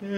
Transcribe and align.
Hei 0.00 0.08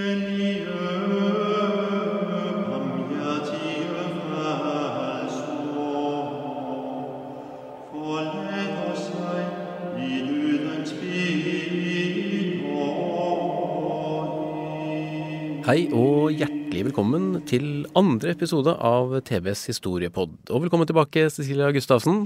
og 15.90 16.30
hjertelig 16.30 16.84
velkommen 16.86 17.42
til 17.42 17.82
andre 17.98 18.30
episode 18.36 18.76
av 18.78 19.18
TVs 19.26 19.66
historiepod. 19.66 20.38
Og 20.46 20.62
velkommen 20.62 20.86
tilbake, 20.86 21.26
Cecilia 21.26 21.74
Gustavsen. 21.74 22.22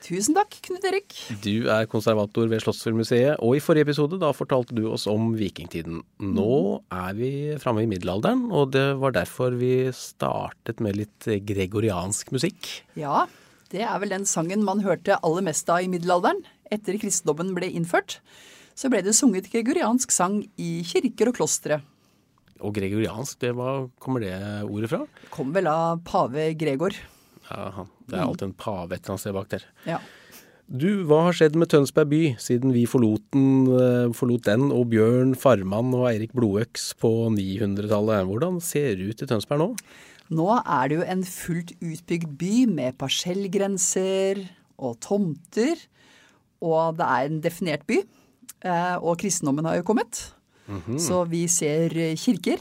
Tusen 0.00 0.32
takk, 0.36 0.54
Knut 0.64 0.84
Erik. 0.88 1.12
Du 1.44 1.68
er 1.68 1.88
konservator 1.90 2.48
ved 2.48 2.62
Slottsfjellmuseet, 2.64 3.36
og 3.44 3.58
i 3.58 3.60
forrige 3.62 3.84
episode 3.88 4.16
da 4.20 4.30
fortalte 4.36 4.76
du 4.76 4.86
oss 4.88 5.04
om 5.10 5.34
vikingtiden. 5.36 6.00
Nå 6.24 6.54
er 6.88 7.18
vi 7.18 7.30
framme 7.60 7.84
i 7.84 7.90
middelalderen, 7.90 8.46
og 8.48 8.72
det 8.76 8.86
var 9.02 9.12
derfor 9.18 9.58
vi 9.60 9.90
startet 9.96 10.80
med 10.80 10.96
litt 11.02 11.28
gregoriansk 11.48 12.32
musikk. 12.32 12.72
Ja, 12.96 13.26
det 13.70 13.84
er 13.84 14.00
vel 14.02 14.16
den 14.16 14.26
sangen 14.26 14.64
man 14.66 14.80
hørte 14.86 15.20
aller 15.20 15.44
mest 15.46 15.68
av 15.70 15.84
i 15.84 15.92
middelalderen. 15.92 16.40
Etter 16.72 16.96
kristendommen 17.02 17.52
ble 17.54 17.68
innført, 17.68 18.18
så 18.74 18.88
ble 18.88 19.04
det 19.04 19.14
sunget 19.18 19.52
gregoriansk 19.52 20.14
sang 20.14 20.40
i 20.56 20.72
kirker 20.86 21.30
og 21.30 21.36
klostre. 21.42 21.82
Og 22.60 22.74
gregoriansk, 22.76 23.38
det, 23.44 23.54
hva 23.56 23.88
kommer 24.00 24.24
det 24.24 24.34
ordet 24.64 24.90
fra? 24.92 25.04
Det 25.20 25.32
Kom 25.32 25.52
vel 25.54 25.68
av 25.70 26.00
pave 26.08 26.50
Gregor. 26.60 26.96
Ja, 27.50 27.84
det 28.08 28.16
er 28.18 28.24
alltid 28.24 28.48
en 28.48 28.56
pave 28.58 28.94
et 28.94 29.00
eller 29.02 29.14
annet 29.16 29.20
sted 29.24 29.34
bak 29.34 29.48
der. 29.52 29.64
Ja. 29.88 29.98
Du, 30.70 31.02
hva 31.08 31.24
har 31.26 31.34
skjedd 31.34 31.56
med 31.58 31.66
Tønsberg 31.72 32.06
by 32.12 32.20
siden 32.38 32.70
vi 32.70 32.84
forlot 32.86 33.24
den, 33.34 33.66
eh, 33.74 34.12
forlot 34.14 34.44
den 34.46 34.68
og 34.70 34.84
Bjørn 34.92 35.32
Farmann 35.34 35.90
og 35.98 36.06
Eirik 36.12 36.30
Blodøks 36.36 36.92
på 37.02 37.10
900-tallet? 37.34 38.22
Hvordan 38.28 38.60
ser 38.62 38.94
det 39.00 39.08
ut 39.10 39.24
i 39.24 39.26
Tønsberg 39.32 39.58
nå? 39.64 39.68
Nå 40.30 40.46
er 40.62 40.88
det 40.92 41.00
jo 41.00 41.06
en 41.10 41.24
fullt 41.26 41.72
utbygd 41.82 42.36
by 42.38 42.54
med 42.70 42.94
parsellgrenser 43.02 44.44
og 44.78 45.00
tomter. 45.02 45.74
Og 46.62 46.94
det 47.00 47.06
er 47.08 47.26
en 47.32 47.40
definert 47.42 47.82
by. 47.88 47.98
Eh, 48.62 48.96
Og 49.02 49.18
kristendommen 49.18 49.66
har 49.66 49.80
jo 49.80 49.82
kommet. 49.90 50.28
Så 51.02 51.24
vi 51.26 51.48
ser 51.50 51.90
kirker. 52.14 52.60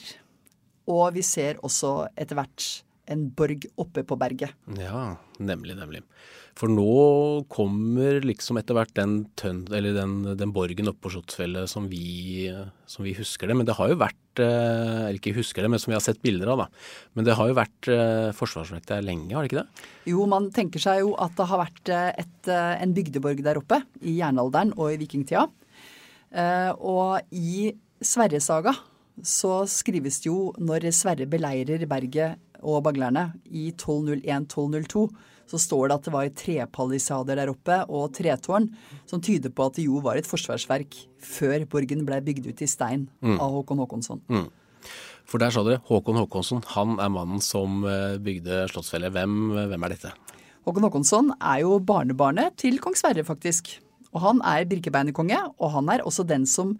Og 0.89 1.13
vi 1.13 1.22
ser 1.22 1.59
også 1.61 2.07
etter 2.17 2.33
hvert 2.39 2.81
en 3.09 3.30
borg 3.36 3.66
oppe 3.81 4.03
på 4.08 4.18
berget. 4.20 4.53
Ja, 4.78 5.18
nemlig, 5.42 5.75
nemlig. 5.80 6.03
For 6.59 6.72
nå 6.72 7.46
kommer 7.52 8.20
liksom 8.25 8.58
etter 8.59 8.75
hvert 8.75 8.92
den, 8.97 9.22
tønd, 9.40 9.70
eller 9.75 9.96
den, 9.96 10.16
den 10.40 10.52
borgen 10.56 10.92
oppe 10.92 11.06
på 11.06 11.14
Slottsfjellet 11.14 11.72
som 11.72 11.88
vi, 11.92 12.50
som 12.90 13.06
vi 13.08 13.14
husker 13.16 13.47
det. 13.47 13.56
Men 13.56 13.70
det 13.70 13.78
har 13.78 13.92
jo 13.92 14.00
vært 14.02 14.42
eh, 14.44 15.06
Eller 15.06 15.20
ikke 15.20 15.38
husker 15.38 15.64
det, 15.64 15.72
men 15.72 15.81
som 15.81 15.94
vi 15.94 15.97
har 15.97 16.03
sett 16.03 16.20
bilder 16.25 16.52
av, 16.52 16.66
da. 16.66 16.68
Men 17.16 17.30
det 17.30 17.38
har 17.40 17.52
jo 17.52 17.58
vært 17.58 17.92
eh, 17.94 18.31
forsvarsvekt 18.36 18.92
der 18.92 19.06
lenge, 19.06 19.31
har 19.36 19.46
det 19.46 19.53
ikke 19.53 19.64
det? 19.64 19.88
Jo, 20.12 20.26
man 20.31 20.50
tenker 20.56 20.84
seg 20.84 21.06
jo 21.06 21.16
at 21.22 21.38
det 21.40 21.47
har 21.53 21.64
vært 21.64 21.94
eh, 21.96 22.12
et, 22.26 22.52
en 22.52 22.97
bygdeborg 22.97 23.46
der 23.46 23.62
oppe 23.62 23.81
i 24.02 24.20
jernalderen 24.20 24.76
og 24.76 24.91
i 24.94 25.00
vikingtida. 25.02 25.47
Og 26.86 27.34
i 27.34 27.72
Sverresaga 28.06 28.76
så 29.26 29.64
skrives 29.68 30.20
det 30.22 30.30
jo 30.30 30.52
når 30.62 30.91
Sverre 30.96 31.26
beleirer 31.30 31.88
berget 31.90 32.38
og 32.62 32.84
baglerne 32.86 33.30
i 33.46 33.70
1201-1202, 33.74 35.03
så 35.50 35.58
står 35.58 35.90
det 35.90 35.97
at 35.97 36.06
det 36.06 36.14
var 36.14 36.31
trepalisader 36.42 37.40
der 37.40 37.52
oppe 37.52 37.80
og 37.88 38.14
tretårn, 38.18 38.70
som 39.09 39.22
tyder 39.25 39.53
på 39.53 39.66
at 39.66 39.80
det 39.80 39.88
jo 39.88 40.02
var 40.06 40.20
et 40.20 40.30
forsvarsverk 40.30 40.97
før 41.25 41.66
borgen 41.70 42.06
ble 42.08 42.22
bygd 42.25 42.52
ut 42.52 42.64
i 42.66 42.70
stein 42.70 43.08
av 43.25 43.50
Håkon 43.58 43.81
Håkonsson. 43.81 44.22
For 45.30 45.42
der 45.42 45.53
sa 45.53 45.64
dere 45.66 45.81
Håkon 45.90 46.18
Håkonsson, 46.22 46.64
han 46.74 46.97
er 47.02 47.12
mannen 47.14 47.42
som 47.44 47.84
eh, 47.86 48.18
bygde 48.22 48.64
Slottsfjellet. 48.72 49.14
Hvem, 49.14 49.36
hvem 49.70 49.86
er 49.86 49.94
dette? 49.94 50.14
Håkon 50.66 50.88
Håkonsson 50.88 51.34
er 51.38 51.62
jo 51.66 51.78
barnebarnet 51.81 52.58
til 52.62 52.80
kong 52.81 52.97
Sverre, 52.97 53.26
faktisk. 53.28 53.76
Og 54.09 54.24
han 54.24 54.41
er 54.47 54.66
birkebeinerkonge, 54.70 55.38
og 55.62 55.76
han 55.76 55.91
er 55.94 56.06
også 56.06 56.26
den 56.26 56.47
som 56.50 56.74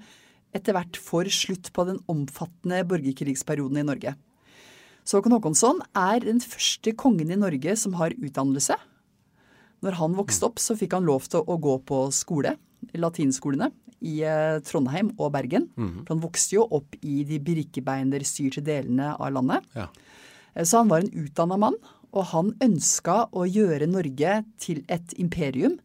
etter 0.56 0.74
hvert 0.74 0.98
får 0.98 1.30
slutt 1.34 1.70
på 1.76 1.86
den 1.86 2.00
omfattende 2.10 2.82
borgerkrigsperioden 2.90 3.82
i 3.82 3.86
Norge. 3.86 4.16
Så 5.10 5.18
Håkon 5.18 5.34
Håkonsson 5.34 5.80
er 5.98 6.22
den 6.22 6.38
første 6.44 6.92
kongen 6.94 7.32
i 7.34 7.38
Norge 7.40 7.74
som 7.82 7.96
har 7.98 8.14
utdannelse. 8.14 8.76
Når 9.82 9.96
han 9.98 10.14
vokste 10.14 10.46
opp, 10.46 10.60
så 10.62 10.76
fikk 10.78 10.94
han 10.94 11.08
lov 11.08 11.26
til 11.32 11.42
å 11.50 11.56
gå 11.58 11.80
på 11.90 12.02
skole, 12.14 12.52
latinskolene, 12.94 13.72
i 14.06 14.20
eh, 14.22 14.60
Trondheim 14.64 15.10
og 15.18 15.34
Bergen. 15.34 15.66
For 16.04 16.14
han 16.14 16.22
vokste 16.22 16.60
jo 16.60 16.68
opp 16.78 16.94
i 17.02 17.24
de 17.28 17.40
birkebeinerstyrte 17.42 18.62
delene 18.64 19.16
av 19.18 19.34
landet. 19.34 19.66
Ja. 19.74 19.88
Eh, 20.54 20.62
Så 20.64 20.84
han 20.84 20.94
var 20.94 21.02
en 21.02 21.26
utdanna 21.26 21.58
mann, 21.58 21.80
og 22.14 22.30
han 22.36 22.54
ønska 22.62 23.32
å 23.34 23.50
gjøre 23.50 23.90
Norge 23.90 24.44
til 24.62 24.84
et 24.94 25.18
imperium 25.18 25.80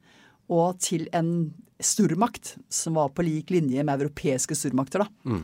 og 0.52 0.80
til 0.84 1.08
en 1.16 1.54
stormakt 1.80 2.58
som 2.68 3.00
var 3.00 3.08
på 3.16 3.24
lik 3.24 3.50
linje 3.50 3.82
med 3.82 4.04
europeiske 4.04 4.56
stormakter. 4.58 5.06
Da. 5.06 5.38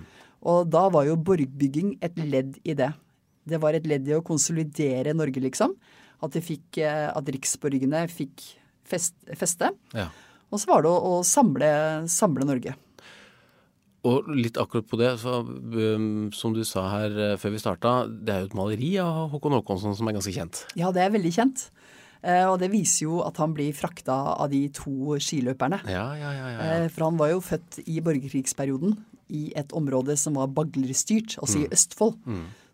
Og 0.53 0.69
da 0.69 0.89
var 0.93 1.09
jo 1.09 1.17
borgbygging 1.17 1.97
et 2.05 2.21
ledd 2.21 2.61
i 2.65 2.77
det. 2.77 2.93
Det 3.49 3.61
var 3.63 3.77
et 3.77 3.89
ledd 3.89 4.09
i 4.09 4.17
å 4.17 4.25
konsolidere 4.27 5.15
Norge, 5.17 5.43
liksom. 5.43 5.77
At, 6.21 6.35
de 6.35 6.43
fikk, 6.45 6.83
eh, 6.85 7.09
at 7.09 7.31
riksborgene 7.33 8.05
fikk 8.13 8.45
fest, 8.89 9.17
feste. 9.39 9.73
Ja. 9.97 10.11
Og 10.51 10.61
så 10.61 10.71
var 10.73 10.85
det 10.85 10.93
å, 10.93 10.99
å 10.99 11.27
samle, 11.27 11.71
samle 12.11 12.47
Norge. 12.49 12.75
Og 14.09 14.31
litt 14.33 14.57
akkurat 14.61 14.87
på 14.89 14.97
det, 15.01 15.11
så, 15.21 15.43
um, 15.45 16.31
som 16.33 16.55
du 16.57 16.63
sa 16.65 16.87
her 16.95 17.17
eh, 17.21 17.37
før 17.41 17.53
vi 17.55 17.61
starta, 17.61 17.95
det 18.09 18.33
er 18.33 18.45
jo 18.45 18.51
et 18.51 18.57
maleri 18.57 18.95
av 19.03 19.27
Håkon 19.35 19.59
Håkonsson 19.59 19.97
som 19.97 20.09
er 20.09 20.17
ganske 20.17 20.33
kjent. 20.33 20.63
Ja, 20.79 20.89
det 20.95 21.05
er 21.05 21.13
veldig 21.13 21.33
kjent. 21.37 21.67
Eh, 22.21 22.47
og 22.49 22.59
det 22.61 22.71
viser 22.73 23.07
jo 23.07 23.21
at 23.25 23.37
han 23.41 23.53
blir 23.57 23.77
frakta 23.77 24.17
av 24.37 24.49
de 24.53 24.63
to 24.77 25.19
skiløperne. 25.21 25.83
Ja, 25.89 26.07
ja, 26.17 26.33
ja. 26.33 26.89
For 26.93 27.09
han 27.09 27.21
var 27.21 27.35
jo 27.35 27.45
født 27.45 27.83
i 27.85 28.01
borgerkrigsperioden 28.05 28.97
i 29.37 29.51
et 29.57 29.73
område 29.77 30.17
som 30.21 30.37
var 30.41 30.51
baglerstyrt, 30.53 31.37
altså 31.41 31.63
i 31.63 31.69
Østfold. 31.71 32.17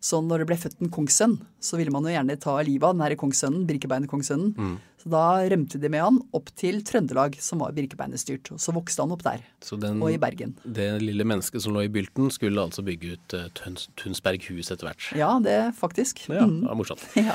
Så 0.06 0.20
når 0.22 0.42
det 0.44 0.46
ble 0.52 0.58
født 0.60 0.82
en 0.84 0.90
kongssønn, 0.94 1.38
så 1.66 1.78
ville 1.80 1.90
man 1.94 2.04
jo 2.06 2.12
gjerne 2.12 2.36
ta 2.38 2.52
livet 2.62 2.84
av 2.86 2.92
den 2.94 3.02
her 3.06 3.14
kongssønnen, 3.18 3.64
Birkebeinerkongssønnen. 3.66 4.76
Så 5.02 5.10
da 5.10 5.22
rømte 5.50 5.80
de 5.82 5.90
med 5.90 6.02
han 6.04 6.20
opp 6.36 6.52
til 6.58 6.78
Trøndelag, 6.86 7.34
som 7.42 7.62
var 7.64 7.72
Birkebeinerstyrt. 7.74 8.52
Og 8.54 8.60
så 8.62 8.74
vokste 8.76 9.02
han 9.02 9.14
opp 9.16 9.24
der, 9.26 9.42
Så 9.64 9.78
den, 9.82 9.98
og 10.04 10.12
i 10.14 10.18
Bergen. 10.22 10.54
det 10.66 10.86
lille 11.02 11.26
mennesket 11.26 11.62
som 11.64 11.74
lå 11.74 11.86
i 11.88 11.90
bylten, 11.92 12.30
skulle 12.34 12.62
altså 12.62 12.84
bygge 12.86 13.16
ut 13.16 13.34
uh, 13.38 13.48
Tøns, 13.58 13.88
Tunsberg 13.98 14.46
hus 14.52 14.70
etter 14.70 14.90
hvert. 14.92 15.08
Ja, 15.18 15.32
det 15.42 15.58
faktisk. 15.80 16.26
Ja, 16.30 16.44
Mm. 16.46 16.60
det 16.62 16.68
var 16.70 16.78
morsomt. 16.84 17.06
Ja. 17.16 17.34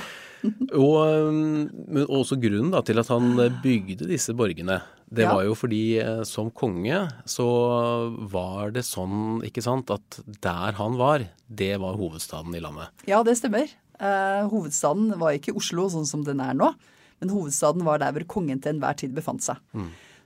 Og, 0.73 1.33
men 1.35 2.07
også 2.09 2.37
grunnen 2.41 2.71
da, 2.73 2.81
til 2.85 2.97
at 3.01 3.09
han 3.13 3.27
eh, 3.39 3.51
bygde 3.61 4.07
disse 4.09 4.33
borgene, 4.37 4.79
det 5.11 5.25
Ja. 5.25 5.33
var 5.35 5.43
jo 5.43 5.55
fordi 5.59 5.99
eh, 5.99 6.23
som 6.23 6.49
konge 6.51 7.01
så 7.27 7.45
var 8.31 8.71
det 8.71 8.83
sånn, 8.87 9.41
ikke 9.43 9.61
sant, 9.63 9.91
at 9.91 10.19
der 10.41 10.71
han 10.79 10.95
var, 10.97 11.25
det 11.49 11.73
var 11.81 11.97
hovedstaden 11.99 12.55
i 12.55 12.61
landet. 12.63 12.87
Ja, 13.07 13.21
det 13.27 13.35
stemmer. 13.37 13.67
Eh, 13.99 14.43
hovedstaden 14.49 15.11
var 15.19 15.35
ikke 15.35 15.53
Oslo 15.55 15.89
sånn 15.91 16.07
som 16.07 16.23
den 16.23 16.39
er 16.39 16.53
nå, 16.57 16.71
men 17.21 17.29
hovedstaden 17.29 17.83
var 17.85 17.99
der 18.01 18.15
hvor 18.15 18.25
kongen 18.39 18.61
til 18.63 18.73
enhver 18.75 18.95
tid 18.97 19.13
befant 19.13 19.43
seg. 19.45 19.59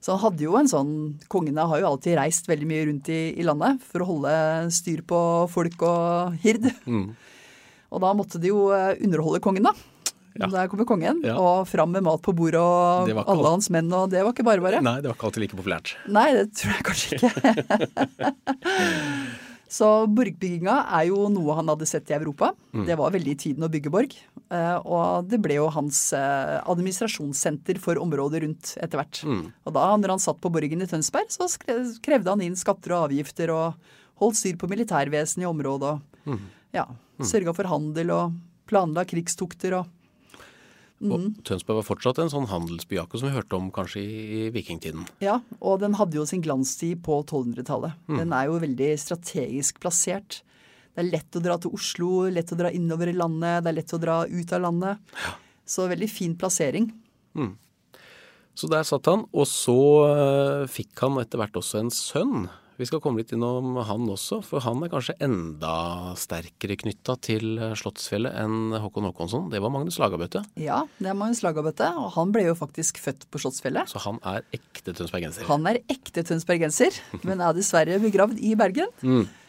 Så 0.06 0.14
han 0.14 0.22
hadde 0.22 0.44
jo 0.46 0.54
en 0.60 0.68
sånn 0.70 0.92
Kongene 1.34 1.64
har 1.66 1.80
jo 1.82 1.88
alltid 1.90 2.16
reist 2.20 2.46
veldig 2.48 2.68
mye 2.70 2.84
rundt 2.86 3.10
i, 3.10 3.34
i 3.42 3.44
landet 3.48 3.82
for 3.90 4.04
å 4.04 4.10
holde 4.12 4.34
styr 4.72 5.02
på 5.02 5.18
folk 5.50 5.82
og 5.82 6.36
hird. 6.44 6.70
Og 6.86 8.02
da 8.04 8.14
måtte 8.18 8.38
de 8.42 8.52
jo 8.52 8.68
eh, 8.76 8.94
underholde 9.02 9.42
kongen, 9.42 9.66
da. 9.66 9.74
Ja. 10.36 10.48
Der 10.52 10.68
kommer 10.68 10.84
kongen, 10.86 11.22
Ja. 11.24 11.38
og 11.40 11.68
fram 11.68 11.92
med 11.96 12.04
mat 12.04 12.22
på 12.22 12.34
bordet 12.36 12.60
og 12.60 13.08
alle 13.08 13.24
alt. 13.24 13.46
hans 13.48 13.70
menn, 13.72 13.88
og 13.94 14.10
det 14.12 14.22
var 14.24 14.34
ikke 14.34 14.44
bare 14.44 14.60
bare. 14.62 14.82
Nei, 14.84 14.98
det 15.02 15.08
var 15.08 15.16
ikke 15.16 15.28
alltid 15.30 15.42
like 15.46 15.56
populært. 15.56 15.94
Nei, 16.12 16.26
det 16.34 16.50
tror 16.54 16.74
jeg 16.76 16.84
kanskje 16.84 17.16
ikke. 17.16 17.30
Så 19.76 19.88
borgbygginga 20.08 20.76
er 20.94 21.08
jo 21.10 21.26
noe 21.34 21.56
han 21.58 21.68
hadde 21.72 21.88
sett 21.90 22.12
i 22.12 22.16
Europa. 22.16 22.52
Mm. 22.72 22.84
Det 22.88 22.96
var 23.00 23.12
veldig 23.16 23.32
i 23.34 23.40
tiden 23.42 23.66
å 23.66 23.70
bygge 23.74 23.92
borg. 23.92 24.14
Eh, 24.54 24.78
Og 24.86 25.26
det 25.28 25.40
ble 25.42 25.58
jo 25.58 25.66
hans 25.74 26.14
eh, 26.16 26.62
administrasjonssenter 26.70 27.80
for 27.82 27.98
området 28.00 28.44
rundt 28.46 28.76
etter 28.78 29.02
hvert. 29.02 29.24
Mm. 29.26 29.42
Og 29.66 29.74
da, 29.76 29.88
når 29.98 30.14
han 30.16 30.20
satt 30.24 30.40
på 30.44 30.52
borgen 30.54 30.86
i 30.86 30.88
Tønsberg, 30.88 31.28
så 31.34 31.50
krevde 32.06 32.30
han 32.32 32.42
inn 32.46 32.56
skatter 32.56 32.94
og 32.96 33.10
avgifter 33.10 33.52
og 33.56 33.74
holdt 34.22 34.38
styr 34.40 34.56
på 34.62 34.70
militærvesenet 34.72 35.44
i 35.44 35.50
området. 35.50 35.96
Og 35.98 36.02
Mm. 36.26 36.40
ja, 36.74 36.86
sørga 37.22 37.54
for 37.54 37.68
handel 37.70 38.10
og 38.12 38.34
planla 38.70 39.04
krigstokter 39.06 39.76
og 39.78 39.86
Og 41.12 41.19
Mm. 41.25 41.44
Tønsberg 41.44 41.80
var 41.81 41.88
fortsatt 41.88 42.19
en 42.19 42.30
sånn 42.30 42.48
handelsby, 42.50 42.98
akkurat 42.98 43.19
som 43.19 43.30
vi 43.30 43.36
hørte 43.36 43.56
om 43.57 43.72
kanskje 43.72 44.02
i, 44.02 44.50
vikingtiden. 44.52 45.07
Ja, 45.22 45.40
og 45.62 45.80
den 45.81 45.94
hadde 45.94 46.18
jo 46.18 46.25
sin 46.25 46.42
glanstid 46.42 47.04
på 47.04 47.24
1200-tallet. 47.24 47.94
Mm. 48.07 48.18
Den 48.18 48.34
er 48.34 48.46
jo 48.46 48.60
veldig 48.60 48.92
strategisk 49.00 49.80
plassert. 49.80 50.42
Det 50.96 51.04
er 51.04 51.12
lett 51.12 51.36
å 51.36 51.44
dra 51.44 51.57
til 51.57 51.72
Oslo, 51.75 52.30
lett 52.31 52.52
å 52.52 52.57
dra 52.57 52.72
innover 52.72 53.12
i 53.12 53.18
landet, 53.18 53.63
det 53.63 53.72
er 53.72 53.80
lett 53.81 53.94
å 53.94 54.00
dra 54.02 54.25
ut 54.25 54.54
av 54.54 54.62
landet. 54.62 54.98
Så 55.66 55.90
veldig 55.90 56.10
fin 56.10 56.36
plassering. 56.36 56.92
Så 58.56 58.69
der 58.72 58.86
satt 58.88 59.06
han, 59.12 59.25
og 59.36 59.48
så 59.51 59.75
eh, 60.08 60.68
fikk 60.72 61.01
han 61.04 61.19
etter 61.19 61.42
hvert 61.42 61.58
også 61.60 61.81
en 61.81 61.92
sønn. 61.92 62.46
Vi 62.77 62.83
skal 62.89 63.00
komme 63.00 63.22
litt 63.22 63.30
innom 63.31 63.77
han 63.88 64.04
også, 64.12 64.42
for 64.44 64.60
han 64.66 64.81
er 64.83 64.89
kanskje 64.92 65.13
enda 65.24 66.12
sterkere 66.19 66.75
knytta 66.81 67.13
til 67.24 67.54
eh, 67.57 67.72
Slottsfjellet 67.80 68.36
enn 68.42 68.74
Håkon 68.83 69.06
Håkonsson. 69.07 69.45
Det 69.54 69.62
var 69.63 69.72
Magnus 69.72 69.95
Lagabøte, 70.01 70.42
Ja, 70.60 70.81
det 71.00 71.07
er 71.07 71.16
Magnus 71.16 71.39
Lagabøte, 71.45 71.88
og 71.95 72.10
han 72.18 72.33
ble 72.36 72.44
jo 72.50 72.56
faktisk 72.60 73.00
født 73.00 73.24
på 73.31 73.39
Slottsfjellet. 73.39 73.88
så 73.94 74.00
han 74.04 74.19
er 74.27 74.44
ekte 74.57 74.92
tønsbergenser. 74.98 75.48
Han 75.48 75.63
er 75.72 75.80
ekte 75.88 76.24
tønsbergenser, 76.27 76.92
men 77.27 77.39
er 77.39 77.54
dessverre 77.56 77.95
begravd 78.04 78.44
i 78.44 78.51
Bergen. 78.60 78.92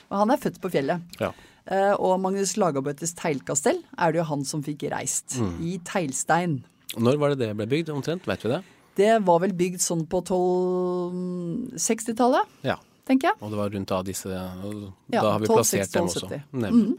Og 0.06 0.14
han 0.23 0.31
er 0.31 0.38
født 0.38 0.61
på 0.62 0.70
fjellet. 0.70 1.02
Ja. 1.19 1.32
Eh, 1.67 1.99
Og 1.99 2.20
Magnus 2.23 2.55
Lagabøtes 2.62 3.11
teglkastell 3.19 3.82
er 3.99 4.14
det 4.14 4.23
jo 4.23 4.28
han 4.31 4.46
som 4.46 4.62
fikk 4.62 4.87
reist, 4.94 5.34
i 5.58 5.81
teglstein. 5.82 6.61
Når 6.94 7.19
var 7.19 7.34
det 7.34 7.43
det 7.43 7.50
ble 7.58 7.67
bygd 7.75 7.90
omtrent, 7.90 8.23
vet 8.31 8.38
vi 8.46 8.55
det? 8.55 8.62
Det 8.96 9.19
var 9.26 9.43
vel 9.43 9.50
bygd 9.52 9.82
sånn 9.82 10.06
på 10.08 10.23
1260-tallet, 10.25 12.46
Ja. 12.70 12.78
Tenker 13.06 13.31
jeg. 13.31 13.38
Og 13.41 13.53
det 13.53 13.61
var 13.61 13.73
rundt 13.75 13.93
da 13.93 14.03
disse 14.06 14.31
Da 14.31 15.25
har 15.25 15.43
vi 15.43 15.49
12, 15.49 15.55
plassert 15.55 15.94
dem 15.94 16.11
12, 16.11 16.11
også. 16.11 16.31
70. 16.32 16.76
Mm. 16.76 16.94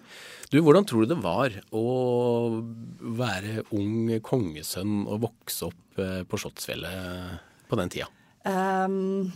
Du, 0.48 0.62
hvordan 0.64 0.88
tror 0.88 1.04
du 1.04 1.12
det 1.12 1.20
var 1.20 1.56
å 1.76 1.86
være 3.20 3.66
ung 3.76 4.14
kongesønn 4.24 5.02
og 5.04 5.26
vokse 5.26 5.68
opp 5.68 6.00
eh, 6.00 6.22
på 6.24 6.40
Slottsfjellet 6.40 7.68
på 7.68 7.80
den 7.82 7.92
tida? 7.92 8.08
Um, 8.48 9.34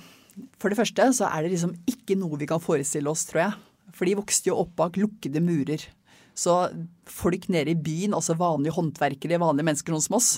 for 0.62 0.71
det 0.71 0.79
første 0.79 1.09
så 1.18 1.27
er 1.27 1.44
det 1.44 1.57
liksom 1.57 1.75
ikke 1.89 2.15
noe 2.19 2.39
vi 2.39 2.47
kan 2.47 2.63
forestille 2.63 3.12
oss, 3.12 3.25
tror 3.27 3.44
jeg. 3.44 3.57
For 3.97 4.07
de 4.07 4.15
vokste 4.21 4.53
jo 4.53 4.62
opp 4.63 4.71
bak 4.79 5.00
lukkede 5.01 5.44
murer. 5.44 5.83
Så 6.31 6.56
folk 7.12 7.50
nede 7.51 7.74
i 7.74 7.79
byen, 7.79 8.15
altså 8.15 8.38
vanlige 8.39 8.77
håndverkere, 8.77 9.41
vanlige 9.41 9.67
mennesker 9.67 9.97
sånn 9.97 10.06
som 10.06 10.15
oss, 10.15 10.29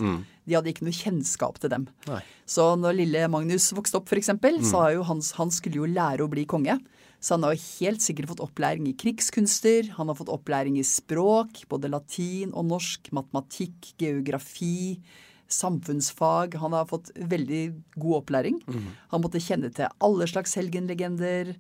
de 0.44 0.58
hadde 0.58 0.72
ikke 0.74 0.88
noe 0.88 0.96
kjennskap 0.96 1.60
til 1.62 1.72
dem. 1.72 1.88
Nei. 2.10 2.22
Så 2.50 2.74
når 2.80 2.98
lille 2.98 3.28
Magnus 3.32 3.70
vokste 3.76 4.00
opp, 4.00 4.12
f.eks., 4.12 4.34
så 4.68 4.86
har 4.86 4.96
jo 4.98 5.06
han, 5.08 5.24
han 5.40 5.54
skulle 5.54 5.80
jo 5.80 5.90
lære 5.90 6.26
å 6.26 6.32
bli 6.32 6.46
konge. 6.50 6.78
Så 7.24 7.38
han 7.38 7.46
har 7.48 7.56
jo 7.56 7.64
helt 7.80 8.04
sikkert 8.04 8.34
fått 8.34 8.44
opplæring 8.44 8.90
i 8.90 8.98
krigskunster, 9.00 9.94
han 9.96 10.10
har 10.12 10.18
fått 10.20 10.32
opplæring 10.34 10.76
i 10.76 10.84
språk, 10.84 11.62
både 11.72 11.92
latin 11.92 12.52
og 12.52 12.68
norsk, 12.68 13.08
matematikk, 13.16 13.94
geografi, 14.02 15.00
samfunnsfag. 15.48 16.58
Han 16.60 16.76
har 16.76 16.90
fått 16.90 17.14
veldig 17.16 17.64
god 17.96 18.18
opplæring. 18.20 18.60
Han 19.14 19.24
måtte 19.24 19.40
kjenne 19.44 19.72
til 19.72 19.88
alle 20.04 20.28
slags 20.28 20.58
helgenlegender, 20.60 21.54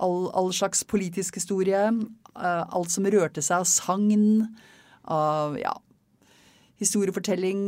all, 0.00 0.30
all 0.32 0.48
slags 0.56 0.80
politisk 0.88 1.36
historie, 1.36 1.84
eh, 1.90 2.64
alt 2.64 2.92
som 2.92 3.04
rørte 3.04 3.44
seg 3.44 3.60
av 3.60 3.68
sagn, 3.68 4.56
av 5.04 5.58
ja, 5.60 5.74
historiefortelling, 6.80 7.60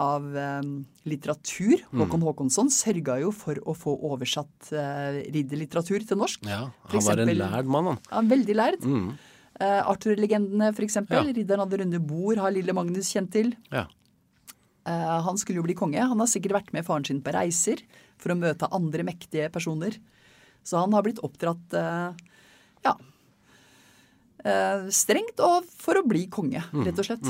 av 0.00 0.26
eh, 0.40 0.68
litteratur. 1.08 1.82
Håkon 1.92 2.24
Håkonsson 2.24 2.70
sørga 2.72 3.18
jo 3.20 3.30
for 3.36 3.60
å 3.68 3.74
få 3.76 3.94
oversatt 4.08 4.70
eh, 4.72 5.20
ridderlitteratur 5.34 6.06
til 6.08 6.20
norsk. 6.22 6.46
Ja, 6.48 6.66
Han 6.88 6.96
han 6.96 7.06
var 7.10 7.24
en 7.24 7.34
lærd 7.36 7.70
mann, 7.70 7.90
han. 7.92 8.00
Ja, 8.10 8.22
veldig 8.32 8.56
lærd. 8.56 8.86
Eh, 8.86 9.82
Arthur-legendene, 9.92 10.72
for 10.76 10.86
eksempel. 10.88 11.20
Ja. 11.20 11.36
Ridderen 11.36 11.64
av 11.64 11.70
det 11.72 11.82
runde 11.82 12.00
bord 12.00 12.40
har 12.40 12.54
lille 12.54 12.74
Magnus 12.76 13.12
kjent 13.12 13.32
til. 13.36 13.52
Ja. 13.72 13.86
Eh, 14.86 15.18
han 15.26 15.38
skulle 15.40 15.60
jo 15.60 15.66
bli 15.66 15.76
konge. 15.78 16.00
Han 16.00 16.20
har 16.22 16.30
sikkert 16.30 16.60
vært 16.60 16.72
med 16.76 16.86
faren 16.86 17.06
sin 17.08 17.22
på 17.24 17.34
reiser 17.34 17.82
for 18.20 18.32
å 18.32 18.38
møte 18.38 18.68
andre 18.74 19.04
mektige 19.06 19.50
personer. 19.52 19.98
Så 20.66 20.80
han 20.80 20.94
har 20.96 21.04
blitt 21.06 21.20
oppdratt 21.24 21.76
eh, 21.78 22.24
ja, 22.86 22.94
eh, 24.44 24.88
strengt 24.94 25.42
og 25.44 25.68
for 25.70 26.00
å 26.00 26.06
bli 26.06 26.24
konge, 26.32 26.64
rett 26.86 27.02
og 27.02 27.08
slett. 27.08 27.28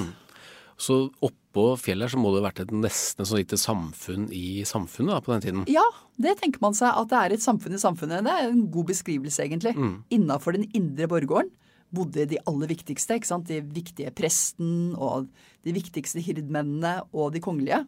Så 0.76 1.06
oppå 1.24 1.70
fjellet 1.80 2.04
her 2.04 2.12
så 2.12 2.20
må 2.20 2.30
det 2.34 2.42
ha 2.42 2.48
vært 2.50 2.64
et 2.66 2.72
nesten 2.74 3.24
sånn 3.24 3.40
lite 3.40 3.56
samfunn 3.60 4.26
i 4.34 4.60
samfunnet 4.68 5.14
da, 5.14 5.20
på 5.24 5.32
den 5.32 5.44
tiden. 5.44 5.62
Ja, 5.72 5.84
det 6.20 6.34
tenker 6.42 6.60
man 6.60 6.76
seg 6.76 6.92
at 6.92 7.08
det 7.12 7.20
er 7.20 7.34
et 7.36 7.44
samfunn 7.44 7.76
i 7.78 7.80
samfunnet. 7.80 8.26
Det 8.26 8.34
er 8.34 8.50
en 8.50 8.66
god 8.74 8.90
beskrivelse, 8.92 9.44
egentlig. 9.46 9.72
Innafor 10.12 10.56
den 10.58 10.68
indre 10.76 11.08
borggården 11.08 11.52
bodde 11.96 12.26
de 12.28 12.40
aller 12.50 12.68
viktigste. 12.68 13.16
ikke 13.16 13.30
sant? 13.30 13.48
De 13.48 13.60
viktige 13.62 14.10
presten 14.12 14.92
og 14.98 15.30
de 15.64 15.72
viktigste 15.76 16.20
hirdmennene 16.20 16.98
og 17.14 17.32
de 17.32 17.40
kongelige. 17.40 17.80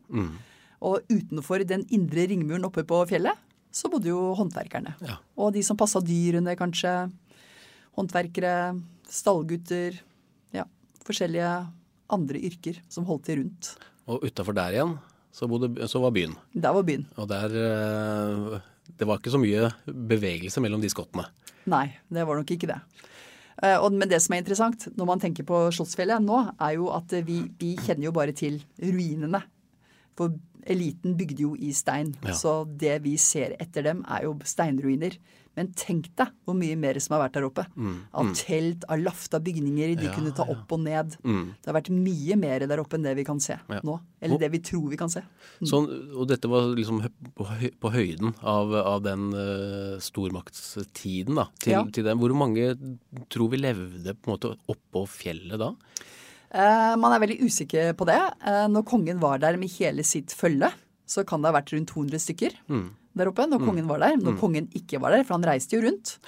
Og 0.81 1.02
utenfor 1.11 1.64
den 1.67 1.84
indre 1.93 2.29
ringmuren 2.31 2.64
oppe 2.69 2.87
på 2.88 3.02
fjellet, 3.11 3.37
så 3.75 3.91
bodde 3.93 4.08
jo 4.08 4.32
håndverkerne. 4.38 4.94
Ja. 5.05 5.19
Og 5.37 5.52
de 5.52 5.61
som 5.67 5.76
passa 5.76 6.00
dyrene, 6.00 6.55
kanskje. 6.56 7.11
Håndverkere, 7.99 8.79
stallgutter. 9.11 9.99
Ja, 10.56 10.64
forskjellige 11.05 11.50
andre 12.14 12.40
yrker 12.49 12.81
som 12.93 13.06
holdt 13.08 13.28
til 13.28 13.43
rundt. 13.43 13.72
Og 14.08 14.25
utafor 14.25 14.56
der 14.56 14.76
igjen 14.76 14.96
så, 15.34 15.49
bodde, 15.50 15.70
så 15.88 16.00
var 16.02 16.14
byen. 16.16 16.34
Der 16.55 16.75
var 16.75 16.87
byen. 16.87 17.05
Og 17.20 17.28
der 17.31 17.52
eh, 17.62 18.60
Det 18.99 19.06
var 19.06 19.20
ikke 19.20 19.34
så 19.34 19.40
mye 19.40 19.69
bevegelse 19.87 20.62
mellom 20.64 20.81
de 20.82 20.90
skottene. 20.90 21.26
Nei, 21.69 21.87
det 22.08 22.25
var 22.25 22.40
nok 22.40 22.50
ikke 22.55 22.70
det. 22.70 22.78
Eh, 23.62 23.84
men 23.93 24.08
det 24.08 24.20
som 24.25 24.34
er 24.34 24.43
interessant 24.43 24.88
når 24.96 25.10
man 25.12 25.22
tenker 25.22 25.46
på 25.46 25.66
Slottsfjellet 25.75 26.25
nå, 26.25 26.40
er 26.56 26.78
jo 26.78 26.88
at 26.94 27.12
vi, 27.26 27.43
vi 27.60 27.75
kjenner 27.76 28.08
jo 28.08 28.14
bare 28.16 28.34
til 28.37 28.60
ruinene. 28.81 29.43
For 30.19 30.35
eliten 30.69 31.15
bygde 31.17 31.44
jo 31.47 31.55
i 31.56 31.70
stein. 31.73 32.11
Ja. 32.27 32.34
Så 32.37 32.58
det 32.79 32.98
vi 33.06 33.15
ser 33.22 33.55
etter 33.63 33.87
dem, 33.87 34.03
er 34.10 34.27
jo 34.27 34.34
steinruiner. 34.44 35.15
Men 35.58 35.72
tenk 35.75 36.10
deg 36.15 36.29
hvor 36.46 36.55
mye 36.55 36.77
mer 36.79 36.98
som 37.03 37.17
har 37.17 37.25
vært 37.25 37.34
der 37.39 37.46
oppe. 37.48 37.65
Av 38.15 38.29
telt, 38.39 38.84
av 38.87 39.01
lafta 39.03 39.41
bygninger 39.43 39.94
de 39.96 39.96
Mm, 39.96 40.05
Ja, 40.06 40.13
kunne 40.15 40.34
ta 40.37 40.44
ja. 40.46 40.53
opp 40.55 40.70
og 40.77 40.82
ned. 40.84 41.17
Mm. 41.27 41.48
Det 41.58 41.67
har 41.72 41.75
vært 41.81 41.91
mye 41.91 42.37
mer 42.39 42.67
der 42.70 42.79
oppe 42.79 42.94
enn 42.98 43.03
det 43.03 43.17
vi 43.19 43.25
kan 43.27 43.41
se 43.43 43.56
Ja. 43.67 43.81
nå. 43.82 43.96
Eller 44.22 44.39
det 44.39 44.51
vi 44.53 44.60
tror 44.60 44.89
vi 44.93 44.96
kan 45.01 45.10
se. 45.10 45.22
Sånn, 45.67 45.89
og 46.15 46.29
dette 46.29 46.46
var 46.53 46.69
liksom 46.77 47.01
på, 47.34 47.46
på 47.81 47.91
høyden 47.91 48.37
av, 48.43 48.70
av 48.75 49.03
den 49.03 49.32
uh, 49.34 49.98
stormaktstiden 49.98 51.34
da, 51.34 51.48
til, 51.58 51.72
Ja. 51.72 51.84
til 51.91 52.05
den. 52.05 52.19
Hvor 52.20 52.34
mange 52.39 52.70
tror 53.31 53.51
vi 53.51 53.56
levde 53.58 54.15
på 54.15 54.31
en 54.31 54.37
måte 54.37 54.55
oppå 54.69 55.06
fjellet 55.10 55.58
da? 55.58 55.72
Eh, 56.50 56.94
man 56.96 57.12
er 57.12 57.20
veldig 57.20 57.40
usikker 57.44 57.93
på 57.98 58.06
det. 58.08 58.19
Eh, 58.46 58.67
når 58.72 58.86
kongen 58.88 59.19
var 59.20 59.38
der 59.43 59.56
med 59.60 59.70
hele 59.78 60.05
sitt 60.05 60.32
følge, 60.32 60.70
så 61.08 61.24
kan 61.26 61.40
det 61.43 61.50
ha 61.50 61.56
vært 61.60 61.72
rundt 61.72 61.88
200 61.93 62.20
stykker 62.20 62.55
der 63.17 63.26
oppe 63.28 63.46
når 63.48 63.64
kongen 63.64 63.88
var 63.88 63.98
der. 63.98 64.17
Når 64.17 64.38
kongen 64.38 64.69
ikke 64.76 65.00
var 65.00 65.10
der, 65.10 65.24
for 65.24 65.34
han 65.38 65.44
reiste 65.48 65.74
jo 65.76 65.82
rundt. 65.82 66.19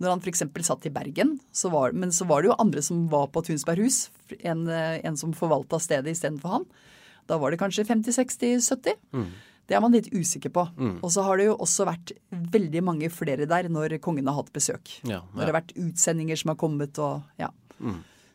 Når 0.00 0.10
han 0.10 0.20
f.eks. 0.24 0.42
satt 0.66 0.86
i 0.86 0.90
Bergen, 0.90 1.38
så 1.52 1.70
var, 1.70 1.92
men 1.92 2.10
så 2.10 2.26
var 2.26 2.42
det 2.42 2.48
jo 2.50 2.56
andre 2.58 2.82
som 2.82 3.04
var 3.08 3.28
på 3.28 3.42
Tunsberghus. 3.46 4.10
En, 4.40 4.66
eh, 4.68 4.98
en 5.04 5.16
som 5.16 5.32
forvalta 5.32 5.78
stedet 5.78 6.10
istedenfor 6.10 6.48
han. 6.56 6.64
Da 7.28 7.38
var 7.38 7.50
det 7.52 7.60
kanskje 7.60 7.84
50-60-70. 7.86 8.96
Det 9.68 9.76
er 9.76 9.80
man 9.80 9.92
litt 9.94 10.08
usikker 10.12 10.50
på. 10.50 10.64
Og 11.02 11.10
så 11.14 11.22
har 11.22 11.36
det 11.38 11.46
jo 11.46 11.56
også 11.56 11.86
vært 11.86 12.10
veldig 12.32 12.82
mange 12.82 13.08
flere 13.14 13.46
der 13.46 13.68
når 13.70 14.00
kongen 14.02 14.26
har 14.26 14.34
hatt 14.40 14.50
besøk. 14.52 14.98
Ja, 15.06 15.20
Når 15.32 15.38
det 15.38 15.46
har 15.52 15.60
vært 15.60 15.76
utsendinger 15.78 16.36
som 16.36 16.48
har 16.50 16.56
kommet 16.56 16.98
og 16.98 17.22
ja. 17.38 17.48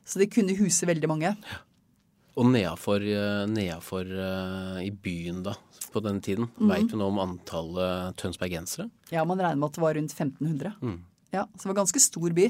Så 0.08 0.22
det 0.22 0.30
kunne 0.32 0.56
huse 0.56 0.88
veldig 0.88 1.10
mange. 1.12 1.34
Og 2.38 2.46
nedafor, 2.54 3.02
eh, 3.04 3.46
nedafor 3.50 4.06
eh, 4.08 4.82
i 4.86 4.92
byen 4.94 5.42
da, 5.44 5.56
på 5.92 6.02
den 6.06 6.22
tiden, 6.22 6.48
Mhm. 6.60 6.70
vet 6.70 6.88
du 6.92 6.98
noe 7.00 7.10
om 7.12 7.20
antallet 7.24 8.16
tønsbergensere? 8.22 8.90
Ja, 9.12 9.24
man 9.26 9.40
regner 9.42 9.58
med 9.58 9.68
at 9.72 9.74
det 9.80 9.82
var 9.84 9.94
rundt 9.98 10.14
1500. 10.14 10.74
Ja, 11.34 11.44
Så 11.58 11.64
det 11.64 11.66
var 11.66 11.76
en 11.76 11.86
ganske 11.86 12.00
stor 12.00 12.30
by. 12.34 12.46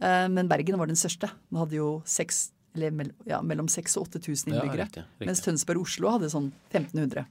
Eh, 0.00 0.28
Men 0.28 0.48
Bergen 0.48 0.76
var 0.78 0.86
den 0.86 0.96
største. 0.96 1.30
Den 1.50 1.58
hadde 1.58 1.72
jo 1.80 2.02
seks, 2.04 2.50
eller 2.76 3.10
ja, 3.26 3.40
mellom 3.40 3.66
6000 3.66 3.96
og 3.96 4.06
8000 4.10 4.52
Ja, 4.54 4.60
innbyggere. 4.62 4.86
riktig, 4.86 5.04
riktig. 5.18 5.26
Mens 5.26 5.40
Tønsberg 5.40 5.76
og 5.78 5.86
Oslo 5.86 6.10
hadde 6.10 6.30
sånn 6.30 6.52
1500. 6.72 7.26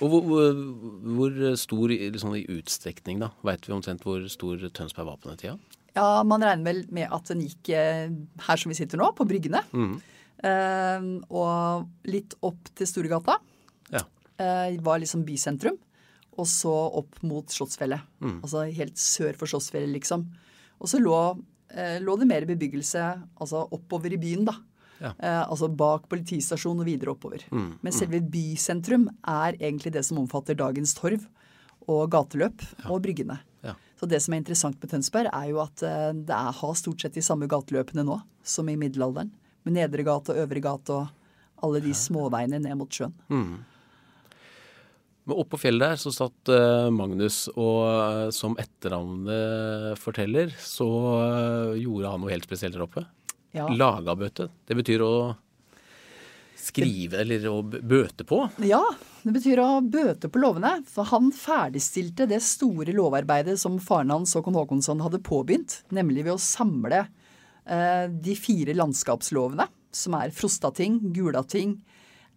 Og 0.00 0.08
hvor, 0.08 0.22
hvor, 0.24 0.54
hvor 1.04 1.56
stor 1.60 1.88
liksom, 1.92 2.32
i 2.38 2.46
utstrekning 2.48 3.18
da, 3.20 3.28
vet 3.44 3.66
vi 3.68 3.74
omtrent 3.74 4.00
hvor 4.06 4.22
stor 4.32 4.56
Tønsberg 4.72 5.04
var 5.10 5.16
på 5.20 5.28
den 5.28 5.36
tida? 5.36 5.58
Ja, 5.96 6.22
man 6.22 6.42
regner 6.44 6.64
vel 6.70 6.84
med 6.94 7.10
at 7.12 7.30
den 7.32 7.42
gikk 7.44 7.70
eh, 7.74 8.08
her 8.46 8.60
som 8.60 8.70
vi 8.70 8.78
sitter 8.78 9.00
nå, 9.00 9.10
på 9.18 9.26
Bryggene. 9.28 9.62
Eh, 10.40 11.06
og 11.28 12.08
litt 12.08 12.36
opp 12.46 12.70
til 12.78 12.88
Storgata. 12.88 13.38
Ja. 13.92 14.04
eh, 14.38 14.78
var 14.80 15.02
liksom 15.02 15.24
bysentrum. 15.26 15.78
Og 16.38 16.46
så 16.48 16.72
opp 16.72 17.18
mot 17.26 17.50
Slottsfjellet. 17.52 18.00
Altså 18.40 18.62
helt 18.72 18.96
sør 18.96 19.36
for 19.36 19.50
Slottsfjellet, 19.50 19.92
liksom. 19.98 20.28
Og 20.80 20.88
så 20.88 21.00
lå, 21.02 21.16
eh, 21.74 21.98
lå 22.00 22.14
det 22.20 22.28
mer 22.30 22.46
bebyggelse 22.48 23.02
altså 23.42 23.66
oppover 23.74 24.14
i 24.14 24.20
byen, 24.22 24.46
da. 24.48 24.54
Ja. 25.00 25.10
Eh, 25.18 25.42
altså 25.50 25.68
bak 25.68 26.06
politistasjonen 26.08 26.80
og 26.84 26.88
videre 26.88 27.12
oppover. 27.12 27.44
Men 27.50 27.92
selve 27.92 28.20
bysentrum 28.20 29.08
er 29.26 29.58
egentlig 29.58 29.92
det 29.92 30.04
som 30.06 30.18
omfatter 30.22 30.54
dagens 30.56 30.94
torv 30.94 31.26
og 31.88 32.10
gateløp 32.12 32.62
og 32.86 33.02
bryggene. 33.02 33.40
Ja. 33.66 33.74
Så 34.00 34.08
det 34.08 34.20
som 34.24 34.34
er 34.34 34.40
interessant 34.40 34.78
med 34.80 34.92
Tønsberg, 34.92 35.30
er 35.32 35.50
jo 35.52 35.60
at 35.62 35.82
eh, 35.86 36.10
det 36.16 36.36
er, 36.36 36.52
har 36.60 36.78
stort 36.78 37.02
sett 37.02 37.16
de 37.16 37.24
samme 37.24 37.48
gateløpene 37.50 38.04
nå 38.06 38.20
som 38.46 38.68
i 38.72 38.78
middelalderen. 38.80 39.32
Med 39.66 39.76
Nedre 39.76 40.06
gate 40.06 40.32
og 40.32 40.40
Øvre 40.44 40.62
gate 40.64 40.96
og 40.96 41.66
alle 41.66 41.82
de 41.84 41.92
småveiene 41.96 42.62
ned 42.64 42.78
mot 42.80 42.88
sjøen. 42.88 43.12
Men 45.28 45.36
oppå 45.36 45.58
fjellet 45.60 45.92
der 45.92 46.00
så 46.00 46.12
satt 46.16 46.52
eh, 46.54 46.88
Magnus, 46.94 47.44
og 47.52 47.84
eh, 47.90 48.26
som 48.34 48.56
etternavnet 48.60 50.00
forteller, 50.00 50.54
så 50.56 50.88
gjorde 51.76 52.14
han 52.14 52.24
noe 52.24 52.32
helt 52.32 52.48
spesielt 52.48 52.78
der 52.78 52.86
oppe. 52.86 53.04
Ja. 53.52 53.66
Lagabøte. 53.68 54.48
Det 54.64 54.76
betyr 54.78 55.02
å 55.04 55.12
skrive 56.60 57.22
eller 57.22 57.46
å 57.50 57.60
bøte 57.62 58.26
på. 58.28 58.42
Ja, 58.66 58.82
det 59.24 59.34
betyr 59.34 59.62
å 59.62 59.68
bøte 59.84 60.30
på 60.32 60.42
lovene. 60.42 60.76
For 60.88 61.08
han 61.10 61.30
ferdigstilte 61.36 62.28
det 62.30 62.42
store 62.44 62.94
lovarbeidet 62.96 63.58
som 63.60 63.80
faren 63.82 64.12
hans 64.14 64.34
Håkon 64.36 64.58
Håkonsson 64.58 65.02
hadde 65.04 65.22
påbegynt, 65.26 65.80
nemlig 65.94 66.26
ved 66.28 66.36
å 66.36 66.42
samle 66.42 67.04
eh, 67.04 68.06
de 68.10 68.36
fire 68.38 68.76
landskapslovene, 68.78 69.68
som 69.90 70.16
er 70.20 70.34
Frostating, 70.34 71.00
Gulating, 71.16 71.78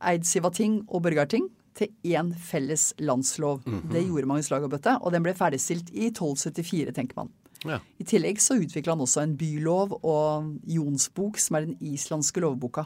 Eidsivating 0.04 0.82
og 0.90 1.06
Børgarting, 1.06 1.52
til 1.74 1.90
én 2.14 2.30
felles 2.38 2.92
landslov. 3.02 3.64
Det 3.90 4.04
gjorde 4.04 4.30
Magnus 4.30 4.52
Lagabøte, 4.54 5.00
og 5.02 5.14
den 5.16 5.24
ble 5.26 5.34
ferdigstilt 5.38 5.90
i 5.90 6.12
1274, 6.12 6.94
tenker 6.94 7.18
man. 7.18 7.32
Ja. 7.64 7.80
I 7.98 8.06
tillegg 8.08 8.42
så 8.44 8.58
utvikla 8.60 8.94
han 8.94 9.04
også 9.06 9.24
en 9.24 9.38
bylov 9.40 9.96
og 10.02 10.52
Jonsbok, 10.70 11.40
som 11.40 11.58
er 11.58 11.68
den 11.70 11.78
islandske 11.94 12.44
lovboka. 12.44 12.86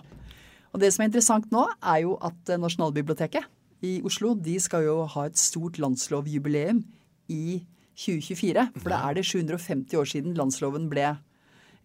Og 0.73 0.81
det 0.83 0.91
som 0.93 1.03
er 1.03 1.11
interessant 1.11 1.47
nå, 1.53 1.63
er 1.81 2.03
jo 2.05 2.17
at 2.23 2.53
eh, 2.53 2.59
Nasjonalbiblioteket 2.61 3.47
i 3.85 3.99
Oslo 4.07 4.33
de 4.33 4.57
skal 4.61 4.87
jo 4.87 4.99
ha 5.13 5.27
et 5.27 5.37
stort 5.37 5.77
landslovjubileum 5.81 6.81
i 7.33 7.61
2024. 7.97 8.67
For 8.81 8.93
da 8.93 9.01
er 9.05 9.17
det 9.17 9.25
750 9.27 9.97
år 9.99 10.09
siden 10.09 10.37
landsloven 10.37 10.87
ble 10.91 11.15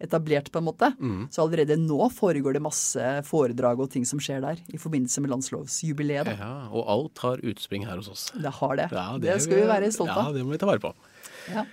etablert, 0.03 0.49
på 0.51 0.59
en 0.59 0.65
måte. 0.67 0.89
Så 1.31 1.45
allerede 1.45 1.77
nå 1.79 2.09
foregår 2.11 2.57
det 2.57 2.63
masse 2.65 3.11
foredrag 3.27 3.79
og 3.79 3.91
ting 3.93 4.03
som 4.07 4.19
skjer 4.21 4.41
der 4.43 4.59
i 4.73 4.79
forbindelse 4.81 5.23
med 5.23 5.31
landslovsjubileet. 5.31 6.33
Ja, 6.39 6.67
og 6.73 6.89
alt 6.91 7.23
har 7.23 7.45
utspring 7.53 7.85
her 7.87 8.01
hos 8.01 8.09
oss. 8.11 8.25
Det 8.35 8.51
har 8.57 8.75
det. 8.81 8.89
Ja, 8.91 9.05
det, 9.21 9.37
skal 9.45 9.61
vi 9.61 9.69
være 9.69 9.93
stolte 9.95 10.17
av. 10.17 10.33
Ja, 10.33 10.35
det 10.35 10.43
må 10.43 10.55
vi 10.55 10.59
ta 10.59 10.67
vare 10.69 10.83
på. 10.83 10.91
Ja. 11.53 11.63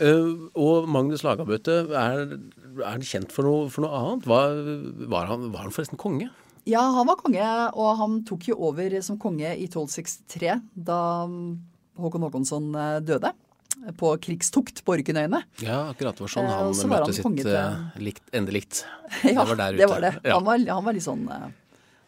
Eh, 0.00 0.30
og 0.56 0.88
Magnus 0.88 1.24
Lagabøte, 1.26 1.82
er, 1.92 2.22
er 2.80 2.86
han 2.86 3.04
kjent 3.04 3.34
for 3.34 3.46
noe, 3.46 3.66
for 3.72 3.84
noe 3.84 3.98
annet? 3.98 4.28
Var, 4.30 4.62
var, 5.12 5.28
han, 5.30 5.50
var 5.52 5.66
han 5.66 5.74
forresten 5.74 6.00
konge? 6.00 6.30
Ja, 6.68 6.82
han 6.94 7.08
var 7.08 7.18
konge, 7.20 7.44
og 7.72 7.94
han 8.00 8.18
tok 8.28 8.50
jo 8.50 8.58
over 8.68 8.96
som 9.04 9.18
konge 9.20 9.52
i 9.56 9.68
1263, 9.68 10.58
da 10.88 10.98
Håkon 12.00 12.26
Håkonsson 12.26 12.74
eh, 12.74 12.98
døde. 13.04 13.32
På 13.96 14.12
krigstukt 14.20 14.82
på 14.84 14.92
Orkenøyene. 14.92 15.38
Ja, 15.64 15.86
akkurat. 15.92 16.18
Det 16.18 16.24
var 16.26 16.32
sånn 16.34 16.48
Eh, 16.48 16.56
han 16.58 16.74
så 16.76 16.88
var 16.90 17.06
møtte 17.06 17.22
han 17.24 17.38
sitt 17.40 18.02
likt, 18.04 18.24
endelikt. 18.36 18.82
Ja, 19.24 19.40
det 19.40 19.48
var 19.52 19.56
der 19.60 19.76
ute. 19.76 19.80
det 19.80 19.90
var 19.92 20.04
det. 20.04 20.12
Ja. 20.24 20.36
Han, 20.36 20.48
var, 20.48 20.64
han 20.68 20.84
var 20.88 20.96
litt 20.96 21.06
sånn 21.06 21.24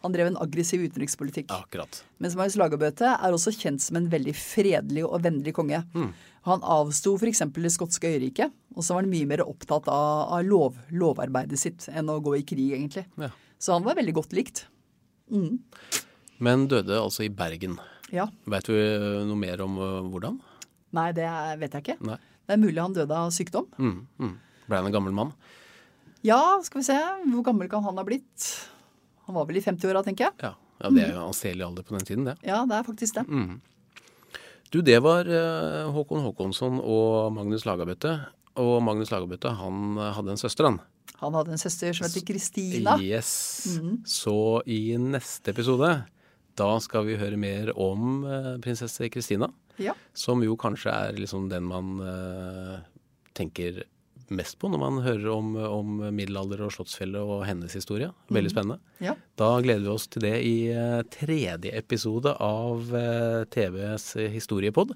Han 0.03 0.11
drev 0.11 0.27
en 0.27 0.39
aggressiv 0.43 0.83
utenrikspolitikk. 0.83 1.51
Akkurat. 1.55 2.01
Mens 2.19 2.35
Marius 2.35 2.57
Lagerbøte 2.59 3.13
er 3.13 3.35
også 3.35 3.53
kjent 3.55 3.79
som 3.83 3.95
en 3.99 4.09
veldig 4.11 4.33
fredelig 4.35 5.05
og 5.07 5.21
vennlig 5.23 5.53
konge. 5.55 5.79
Mm. 5.95 6.09
Han 6.49 6.65
avsto 6.75 7.13
f.eks. 7.15 7.45
det 7.55 7.71
skotske 7.71 8.11
øyriket, 8.17 8.51
og 8.75 8.83
så 8.83 8.97
var 8.97 9.05
han 9.05 9.13
mye 9.13 9.29
mer 9.29 9.45
opptatt 9.45 9.87
av, 9.87 10.33
av 10.35 10.43
lov, 10.43 10.81
lovarbeidet 10.91 11.59
sitt 11.61 11.87
enn 11.93 12.11
å 12.11 12.19
gå 12.23 12.35
i 12.41 12.43
krig, 12.47 12.73
egentlig. 12.75 13.05
Ja. 13.15 13.31
Så 13.63 13.77
han 13.77 13.87
var 13.87 13.95
veldig 13.95 14.15
godt 14.17 14.35
likt. 14.35 14.65
Men 16.43 16.67
døde 16.67 16.99
altså 16.99 17.23
i 17.23 17.31
Bergen. 17.31 17.79
Ja. 18.11 18.27
Veit 18.43 18.67
du 18.67 18.75
noe 19.29 19.39
mer 19.39 19.63
om 19.63 19.79
eh, 19.79 20.11
hvordan? 20.11 20.41
Nei, 20.93 21.07
det 21.15 21.29
vet 21.63 21.79
jeg 21.79 21.87
ikke. 21.87 21.97
Nei. 22.11 22.19
Det 22.43 22.57
er 22.57 22.59
mulig 22.59 22.81
han 22.81 22.93
døde 22.93 23.23
av 23.23 23.31
sykdom. 23.31 23.71
Mm, 23.79 24.03
mm. 24.19 24.33
Ble 24.67 24.81
han 24.81 24.91
en 24.91 24.95
gammel 24.95 25.15
mann? 25.15 25.31
Ja, 26.27 26.59
skal 26.63 26.83
vi 26.83 26.89
se. 26.91 26.99
Hvor 27.31 27.47
gammel 27.47 27.71
kan 27.71 27.87
han 27.87 27.97
ha 27.99 28.03
blitt? 28.07 28.51
Han 29.33 29.39
var 29.39 29.47
vel 29.49 29.57
i 29.57 29.65
50-åra, 29.65 30.03
tenker 30.05 30.27
jeg. 30.27 30.33
Ja. 30.45 30.51
ja 30.83 30.89
det 30.93 31.03
er 31.07 31.15
jo 31.15 31.21
anselig 31.25 31.63
alder 31.65 31.85
på 31.87 31.95
den 31.95 32.03
tiden, 32.05 32.25
det. 32.27 32.35
Ja, 32.45 32.59
det 32.69 32.75
er 32.77 32.83
faktisk 32.85 33.15
det. 33.17 33.23
Mm. 33.25 33.55
Du, 34.69 34.77
det 34.85 34.99
var 35.01 35.25
eh, 35.25 35.89
Håkon 35.89 36.21
Håkonsson 36.21 36.77
og 36.77 37.33
Magnus 37.33 37.65
Lagabøtte. 37.65 38.11
Og 38.61 38.75
Magnus 38.85 39.09
Lagabøtte, 39.09 39.55
han 39.57 39.97
eh, 39.97 40.11
hadde 40.13 40.35
en 40.35 40.41
søster, 40.41 40.69
han. 40.69 40.77
Han 41.23 41.33
hadde 41.33 41.55
en 41.55 41.63
søster 41.63 41.97
som 41.97 42.05
heter 42.05 42.27
Kristina. 42.29 42.93
Yes. 43.01 43.31
Så 44.05 44.35
i 44.69 44.93
neste 45.01 45.49
episode, 45.55 45.89
da 46.53 46.69
skal 46.85 47.09
vi 47.09 47.17
høre 47.17 47.41
mer 47.41 47.73
om 47.73 48.21
eh, 48.29 48.53
prinsesse 48.61 49.09
Kristina. 49.09 49.49
Ja. 49.81 49.97
Som 50.13 50.45
jo 50.45 50.53
kanskje 50.61 50.93
er 50.93 51.17
liksom 51.17 51.49
den 51.49 51.65
man 51.65 51.95
tenker 53.33 53.81
mest 54.33 54.57
på 54.61 54.69
når 54.71 54.81
man 54.81 55.01
hører 55.05 55.29
om, 55.33 55.53
om 55.57 56.01
middelalder 56.15 56.63
og 56.65 56.73
Slottsfjellet 56.75 57.21
og 57.21 57.43
hennes 57.47 57.75
historie. 57.75 58.11
Veldig 58.33 58.53
spennende. 58.53 58.79
ja. 59.03 59.15
Da 59.39 59.49
gleder 59.65 59.83
vi 59.83 59.93
oss 59.93 60.07
til 60.11 60.25
det 60.27 60.35
i 60.45 60.55
eh, 60.71 60.99
tredje 61.13 61.73
episode 61.75 62.35
av 62.43 62.93
eh, 62.95 63.43
TVs 63.53 64.13
historiepod. 64.35 64.93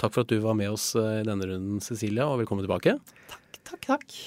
Takk 0.00 0.12
for 0.12 0.26
at 0.26 0.32
du 0.32 0.40
var 0.44 0.56
med 0.58 0.72
oss 0.74 0.90
eh, 0.98 1.20
i 1.22 1.26
denne 1.28 1.48
runden, 1.48 1.80
Cecilia, 1.84 2.28
og 2.28 2.42
velkommen 2.42 2.66
tilbake. 2.66 2.98
Takk, 3.30 3.62
takk. 3.62 3.86
Takk 3.86 4.18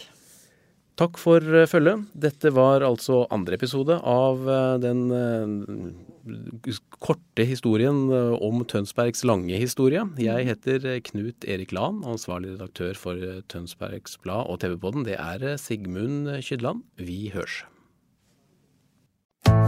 for 1.00 1.40
eh, 1.40 1.68
følget. 1.70 2.08
Dette 2.14 2.52
var 2.56 2.84
altså 2.84 3.24
andre 3.32 3.56
episode 3.56 3.96
av 4.04 4.44
eh, 4.50 4.76
den 4.84 5.06
eh, 5.16 6.76
korte 7.00 7.46
historien 7.48 8.12
om 8.12 8.62
Tønsbergs 8.68 9.24
lange 9.26 9.56
historie. 9.58 10.04
Jeg 10.20 10.46
heter 10.46 11.00
Knut 11.08 11.48
Erik 11.48 11.72
Lahn, 11.74 12.04
ansvarlig 12.06 12.52
redaktør 12.54 12.94
for 13.00 13.24
Tønsbergs 13.50 14.20
Blad 14.22 14.52
og 14.52 14.60
TV-podden. 14.62 15.08
Det 15.08 15.16
er 15.18 15.58
Sigmund 15.58 16.30
Kydland. 16.46 16.84
Vi 17.00 17.32
hørs. 17.34 17.64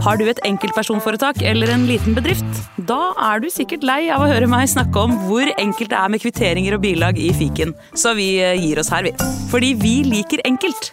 Har 0.04 0.20
du 0.20 0.26
et 0.28 0.38
enkeltpersonforetak 0.46 1.42
eller 1.42 1.72
en 1.72 1.88
liten 1.88 2.14
bedrift? 2.14 2.62
Da 2.86 3.14
er 3.32 3.42
du 3.42 3.48
sikkert 3.50 3.86
lei 3.86 4.04
av 4.12 4.22
å 4.22 4.30
høre 4.30 4.50
meg 4.50 4.70
snakke 4.70 5.02
om 5.02 5.18
hvor 5.26 5.48
enkelt 5.56 5.90
det 5.90 5.98
er 5.98 6.14
med 6.14 6.22
kvitteringer 6.22 6.78
og 6.78 6.84
bilag 6.84 7.18
i 7.18 7.32
fiken, 7.34 7.74
så 7.98 8.14
vi 8.18 8.34
gir 8.38 8.82
oss 8.82 8.92
her, 8.92 9.08
vi. 9.08 9.16
Fordi 9.50 9.74
vi 9.82 10.02
liker 10.06 10.44
enkelt. 10.46 10.92